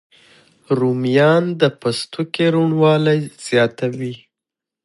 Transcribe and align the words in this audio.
رومیان 0.77 1.43
د 1.59 1.63
پوستکي 1.79 2.45
روڼوالی 2.55 3.19
زیاتوي 3.47 4.13